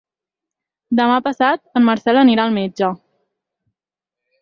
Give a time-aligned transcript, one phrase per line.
[0.99, 2.93] Demà passat en Marcel anirà al metge.